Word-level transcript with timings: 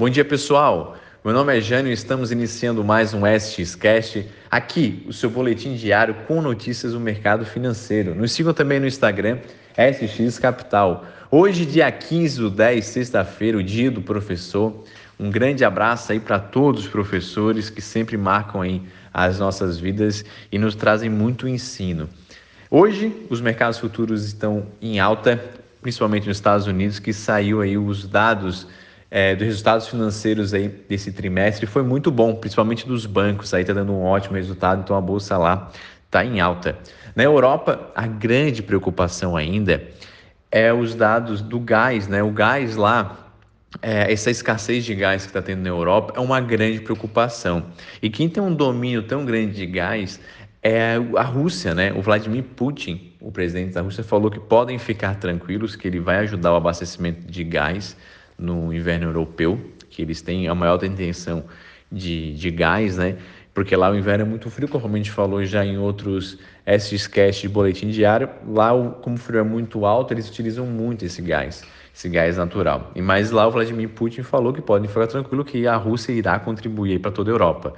Bom 0.00 0.08
dia, 0.08 0.24
pessoal. 0.24 0.96
Meu 1.24 1.34
nome 1.34 1.58
é 1.58 1.60
Jânio 1.60 1.90
e 1.90 1.92
estamos 1.92 2.30
iniciando 2.30 2.84
mais 2.84 3.12
um 3.12 3.26
SXCast. 3.26 4.28
Aqui, 4.48 5.04
o 5.08 5.12
seu 5.12 5.28
boletim 5.28 5.74
diário 5.74 6.14
com 6.28 6.40
notícias 6.40 6.92
do 6.92 7.00
mercado 7.00 7.44
financeiro. 7.44 8.14
Nos 8.14 8.30
sigam 8.30 8.54
também 8.54 8.78
no 8.78 8.86
Instagram, 8.86 9.40
SX 9.76 10.38
Capital. 10.38 11.04
Hoje, 11.32 11.66
dia 11.66 11.90
15 11.90 12.38
do 12.38 12.48
10, 12.48 12.86
sexta-feira, 12.86 13.58
o 13.58 13.62
dia 13.62 13.90
do 13.90 14.00
professor. 14.00 14.84
Um 15.18 15.32
grande 15.32 15.64
abraço 15.64 16.12
aí 16.12 16.20
para 16.20 16.38
todos 16.38 16.84
os 16.84 16.88
professores 16.88 17.68
que 17.68 17.82
sempre 17.82 18.16
marcam 18.16 18.60
aí 18.60 18.80
as 19.12 19.40
nossas 19.40 19.80
vidas 19.80 20.24
e 20.52 20.60
nos 20.60 20.76
trazem 20.76 21.10
muito 21.10 21.48
ensino. 21.48 22.08
Hoje, 22.70 23.12
os 23.28 23.40
mercados 23.40 23.80
futuros 23.80 24.24
estão 24.24 24.64
em 24.80 25.00
alta, 25.00 25.44
principalmente 25.82 26.28
nos 26.28 26.36
Estados 26.36 26.68
Unidos, 26.68 27.00
que 27.00 27.12
saiu 27.12 27.60
aí 27.60 27.76
os 27.76 28.06
dados 28.06 28.64
é, 29.10 29.34
dos 29.34 29.46
resultados 29.46 29.88
financeiros 29.88 30.52
aí 30.52 30.68
desse 30.68 31.12
trimestre 31.12 31.66
foi 31.66 31.82
muito 31.82 32.10
bom, 32.10 32.34
principalmente 32.34 32.86
dos 32.86 33.06
bancos, 33.06 33.54
aí 33.54 33.62
está 33.62 33.72
dando 33.72 33.92
um 33.92 34.04
ótimo 34.04 34.36
resultado, 34.36 34.82
então 34.82 34.96
a 34.96 35.00
bolsa 35.00 35.38
lá 35.38 35.70
está 36.04 36.24
em 36.24 36.40
alta. 36.40 36.78
Na 37.14 37.22
Europa, 37.22 37.90
a 37.94 38.06
grande 38.06 38.62
preocupação 38.62 39.36
ainda 39.36 39.82
é 40.50 40.72
os 40.72 40.94
dados 40.94 41.42
do 41.42 41.58
gás, 41.58 42.06
né? 42.06 42.22
O 42.22 42.30
gás 42.30 42.76
lá, 42.76 43.32
é, 43.82 44.12
essa 44.12 44.30
escassez 44.30 44.84
de 44.84 44.94
gás 44.94 45.22
que 45.22 45.28
está 45.28 45.42
tendo 45.42 45.62
na 45.62 45.68
Europa 45.68 46.14
é 46.16 46.20
uma 46.20 46.40
grande 46.40 46.80
preocupação. 46.80 47.64
E 48.00 48.08
quem 48.08 48.28
tem 48.28 48.42
um 48.42 48.54
domínio 48.54 49.02
tão 49.02 49.24
grande 49.24 49.54
de 49.54 49.66
gás 49.66 50.20
é 50.62 50.96
a 51.16 51.22
Rússia, 51.22 51.74
né? 51.74 51.92
O 51.92 52.00
Vladimir 52.00 52.42
Putin, 52.42 53.12
o 53.20 53.30
presidente 53.30 53.74
da 53.74 53.80
Rússia, 53.80 54.02
falou 54.02 54.30
que 54.30 54.40
podem 54.40 54.78
ficar 54.78 55.16
tranquilos, 55.16 55.76
que 55.76 55.86
ele 55.86 56.00
vai 56.00 56.18
ajudar 56.18 56.52
o 56.52 56.56
abastecimento 56.56 57.26
de 57.26 57.44
gás 57.44 57.96
no 58.38 58.72
inverno 58.72 59.08
europeu, 59.08 59.60
que 59.90 60.00
eles 60.00 60.22
têm 60.22 60.48
a 60.48 60.54
maior 60.54 60.82
intenção 60.84 61.44
de, 61.90 62.34
de 62.34 62.50
gás, 62.50 62.96
né? 62.96 63.16
Porque 63.52 63.74
lá 63.74 63.90
o 63.90 63.96
inverno 63.96 64.24
é 64.24 64.28
muito 64.28 64.48
frio, 64.48 64.68
como 64.68 64.94
a 64.94 64.96
gente 64.96 65.10
falou 65.10 65.44
já 65.44 65.64
em 65.64 65.76
outros 65.78 66.38
SXCast 66.64 67.42
de 67.42 67.48
boletim 67.48 67.88
diário. 67.88 68.30
Lá, 68.46 68.70
como 69.02 69.16
o 69.16 69.18
frio 69.18 69.40
é 69.40 69.42
muito 69.42 69.84
alto, 69.84 70.14
eles 70.14 70.28
utilizam 70.28 70.64
muito 70.64 71.04
esse 71.04 71.20
gás, 71.20 71.64
esse 71.92 72.08
gás 72.08 72.36
natural. 72.36 72.92
E 72.94 73.02
mais 73.02 73.32
lá 73.32 73.48
o 73.48 73.50
Vladimir 73.50 73.88
Putin 73.88 74.22
falou 74.22 74.52
que 74.52 74.62
podem 74.62 74.88
ficar 74.88 75.08
tranquilo 75.08 75.44
que 75.44 75.66
a 75.66 75.74
Rússia 75.74 76.12
irá 76.12 76.38
contribuir 76.38 77.00
para 77.00 77.10
toda 77.10 77.32
a 77.32 77.34
Europa. 77.34 77.74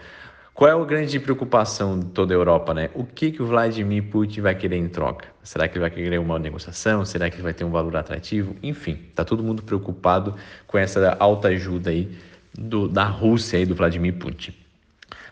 Qual 0.53 0.69
é 0.69 0.75
a 0.75 0.85
grande 0.85 1.19
preocupação 1.19 1.99
de 1.99 2.07
toda 2.07 2.35
a 2.35 2.37
Europa, 2.37 2.75
né? 2.75 2.91
O 2.95 3.05
que, 3.05 3.31
que 3.31 3.43
o 3.43 3.47
Vladimir 3.47 4.05
Putin 4.11 4.43
vai 4.43 4.55
querer 4.55 4.77
em 4.77 4.89
troca? 4.89 5.29
Será 5.43 5.67
que 5.67 5.75
ele 5.75 5.81
vai 5.81 5.91
querer 5.91 6.19
uma 6.19 6.39
negociação? 6.39 7.05
Será 7.05 7.31
que 7.31 7.41
vai 7.41 7.55
ter 7.55 7.65
um 7.65 7.71
valor 7.71 7.97
atrativo? 7.97 8.55
Enfim, 8.63 8.99
tá 9.15 9.25
todo 9.25 9.43
mundo 9.43 9.63
preocupado 9.63 10.35
com 10.67 10.77
essa 10.77 11.17
alta 11.19 11.49
ajuda 11.49 11.91
aí 11.91 12.15
do, 12.53 12.89
da 12.89 13.05
Rússia 13.05 13.59
e 13.59 13.65
do 13.65 13.75
Vladimir 13.75 14.15
Putin. 14.15 14.55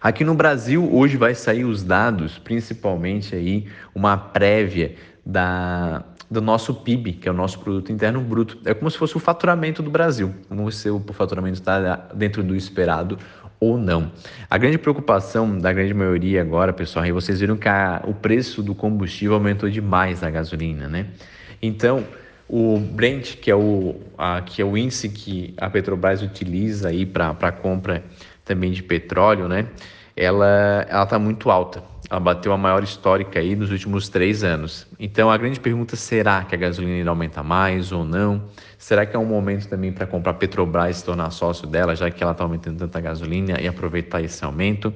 Aqui 0.00 0.24
no 0.24 0.34
Brasil, 0.34 0.88
hoje 0.94 1.16
vai 1.16 1.34
sair 1.34 1.64
os 1.64 1.82
dados, 1.82 2.38
principalmente 2.38 3.34
aí 3.34 3.66
uma 3.94 4.16
prévia 4.16 4.94
da, 5.26 6.04
do 6.30 6.40
nosso 6.40 6.72
PIB, 6.72 7.14
que 7.14 7.28
é 7.28 7.32
o 7.32 7.34
nosso 7.34 7.58
produto 7.58 7.90
interno 7.90 8.20
bruto. 8.20 8.58
É 8.64 8.72
como 8.72 8.88
se 8.90 8.96
fosse 8.96 9.16
o 9.16 9.20
faturamento 9.20 9.82
do 9.82 9.90
Brasil, 9.90 10.34
como 10.48 10.70
se 10.70 10.88
o 10.88 11.02
faturamento 11.12 11.58
está 11.58 11.96
dentro 12.14 12.42
do 12.42 12.54
esperado 12.54 13.18
ou 13.60 13.78
não. 13.78 14.12
A 14.48 14.56
grande 14.56 14.78
preocupação 14.78 15.58
da 15.58 15.72
grande 15.72 15.92
maioria 15.92 16.40
agora, 16.40 16.72
pessoal, 16.72 17.04
e 17.06 17.12
vocês 17.12 17.40
viram 17.40 17.56
que 17.56 17.68
a, 17.68 18.02
o 18.04 18.14
preço 18.14 18.62
do 18.62 18.74
combustível 18.74 19.34
aumentou 19.34 19.68
demais 19.68 20.20
da 20.20 20.30
gasolina, 20.30 20.88
né? 20.88 21.06
Então, 21.60 22.04
o 22.48 22.78
Brent, 22.78 23.36
que 23.36 23.50
é 23.50 23.54
o, 23.54 23.96
a, 24.16 24.40
que 24.40 24.62
é 24.62 24.64
o 24.64 24.76
índice 24.76 25.08
que 25.08 25.54
a 25.56 25.68
Petrobras 25.68 26.22
utiliza 26.22 26.88
aí 26.88 27.04
para 27.04 27.52
compra 27.52 28.02
também 28.44 28.70
de 28.70 28.82
petróleo, 28.82 29.48
né? 29.48 29.66
Ela 30.16 30.86
ela 30.88 31.04
está 31.04 31.18
muito 31.18 31.50
alta. 31.50 31.82
Ela 32.10 32.20
bateu 32.20 32.52
a 32.52 32.56
maior 32.56 32.82
histórica 32.82 33.38
aí 33.38 33.54
nos 33.54 33.70
últimos 33.70 34.08
três 34.08 34.42
anos. 34.42 34.86
Então 34.98 35.30
a 35.30 35.36
grande 35.36 35.60
pergunta 35.60 35.94
será 35.94 36.42
que 36.44 36.54
a 36.54 36.58
gasolina 36.58 36.96
irá 36.96 37.10
aumentar 37.10 37.42
mais 37.42 37.92
ou 37.92 38.04
não? 38.04 38.44
Será 38.78 39.04
que 39.04 39.14
é 39.14 39.18
um 39.18 39.26
momento 39.26 39.68
também 39.68 39.92
para 39.92 40.06
comprar 40.06 40.34
Petrobras 40.34 40.96
e 40.96 40.98
se 41.00 41.04
tornar 41.04 41.30
sócio 41.30 41.66
dela, 41.66 41.94
já 41.94 42.10
que 42.10 42.22
ela 42.22 42.32
está 42.32 42.44
aumentando 42.44 42.78
tanta 42.78 43.00
gasolina 43.00 43.60
e 43.60 43.68
aproveitar 43.68 44.22
esse 44.22 44.42
aumento? 44.44 44.92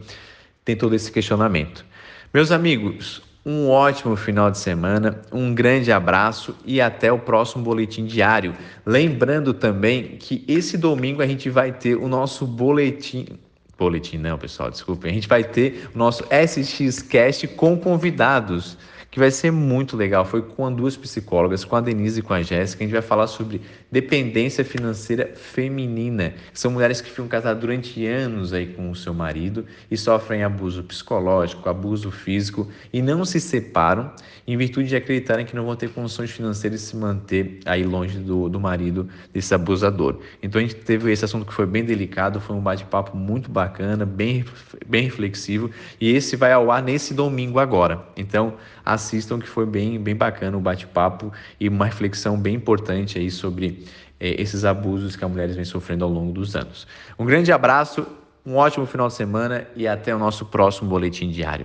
Tem 0.65 0.75
todo 0.75 0.95
esse 0.95 1.13
questionamento. 1.13 1.85
Meus 2.33 2.51
amigos, 2.51 3.23
um 3.45 3.69
ótimo 3.69 4.17
final 4.17 4.51
de 4.51 4.59
semana, 4.59 5.21
um 5.33 5.55
grande 5.55 5.93
abraço 5.93 6.57
e 6.65 6.81
até 6.81 7.13
o 7.13 7.19
próximo 7.19 7.63
boletim 7.63 8.07
diário. 8.07 8.55
Lembrando 8.87 9.53
também 9.53 10.17
que 10.17 10.45
esse 10.49 10.79
domingo 10.79 11.21
a 11.21 11.27
gente 11.27 11.51
vai 11.51 11.73
ter 11.73 11.97
o 11.97 12.09
nosso 12.09 12.47
boletim 12.47 13.39
boletim 13.79 14.19
não, 14.19 14.39
pessoal, 14.39 14.71
desculpem. 14.71 15.11
A 15.11 15.15
gente 15.15 15.29
vai 15.29 15.43
ter 15.45 15.89
o 15.95 15.99
nosso 15.99 16.25
SX 16.25 17.03
Cast 17.03 17.49
com 17.49 17.77
convidados 17.77 18.77
que 19.13 19.19
vai 19.19 19.31
ser 19.31 19.53
muito 19.53 19.95
legal. 19.95 20.25
Foi 20.25 20.41
com 20.41 20.73
duas 20.73 20.97
psicólogas, 20.97 21.67
com 21.67 21.77
a 21.77 21.83
Denise 21.83 22.21
e 22.21 22.23
com 22.23 22.33
a 22.33 22.41
Jéssica. 22.41 22.83
A 22.83 22.87
gente 22.87 22.95
vai 22.95 23.03
falar 23.03 23.27
sobre 23.27 23.61
dependência 23.91 24.65
financeira 24.65 25.35
feminina. 25.37 26.33
São 26.55 26.71
mulheres 26.71 27.03
que 27.03 27.11
ficam 27.11 27.29
casadas 27.29 27.61
durante 27.61 28.07
anos 28.07 28.55
aí 28.55 28.69
com 28.69 28.91
o 28.91 28.97
seu 28.97 29.13
marido 29.13 29.67
e 29.91 29.99
sofrem 29.99 30.43
abuso 30.43 30.83
psicológico, 30.83 31.69
abuso 31.69 32.11
físico 32.11 32.67
e 32.91 33.03
não 33.03 33.23
se 33.27 33.39
separam 33.39 34.11
em 34.47 34.57
virtude 34.57 34.89
de 34.89 34.97
acreditarem 34.97 35.45
que 35.45 35.55
não 35.55 35.67
vão 35.67 35.77
ter 35.77 35.91
condições 35.91 36.31
financeiras 36.31 36.81
de 36.81 36.87
se 36.87 36.97
manter 36.97 37.61
aí 37.67 37.85
longe 37.85 38.19
do, 38.19 38.49
do 38.49 38.59
marido 38.59 39.07
desse 39.31 39.55
abusador. 39.55 40.21
Então 40.43 40.59
a 40.59 40.63
gente 40.63 40.77
teve 40.77 41.13
esse 41.13 41.23
assunto 41.23 41.45
que 41.45 41.53
foi 41.53 41.67
bem 41.67 41.85
delicado, 41.85 42.41
foi 42.41 42.57
um 42.57 42.61
bate-papo 42.61 43.15
muito 43.15 43.51
bacana, 43.51 44.07
bem, 44.07 44.43
bem 44.87 45.05
reflexivo 45.05 45.71
e 46.01 46.11
esse 46.11 46.35
vai 46.35 46.51
ao 46.51 46.71
ar 46.71 46.83
nesse 46.83 47.13
domingo 47.13 47.59
agora. 47.59 48.03
Então, 48.17 48.55
assistam 49.03 49.39
que 49.39 49.49
foi 49.49 49.67
bem, 49.67 49.99
bem 49.99 50.15
bacana 50.15 50.57
o 50.57 50.61
bate-papo 50.61 51.33
e 51.59 51.69
uma 51.69 51.85
reflexão 51.85 52.39
bem 52.39 52.55
importante 52.55 53.19
aí 53.19 53.31
sobre 53.31 53.85
eh, 54.19 54.41
esses 54.41 54.65
abusos 54.65 55.17
que 55.17 55.25
as 55.25 55.31
mulheres 55.31 55.57
vêm 55.57 55.65
sofrendo 55.65 56.05
ao 56.05 56.11
longo 56.11 56.33
dos 56.33 56.55
anos. 56.55 56.87
Um 57.19 57.27
grande 57.27 57.53
abraço, 57.53 58.07
um 58.47 58.57
ótimo 58.57 58.87
final 58.87 59.09
de 59.09 59.15
semana 59.15 59.67
e 59.77 59.87
até 59.87 60.15
o 60.15 60.19
nosso 60.19 60.47
próximo 60.47 60.89
boletim 60.89 61.29
diário. 61.29 61.61